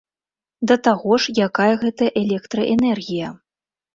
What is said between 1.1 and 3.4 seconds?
ж, якая гэта электраэнергія?